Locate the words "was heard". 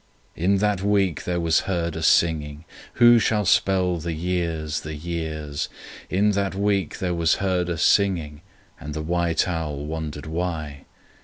1.39-1.95, 7.13-7.69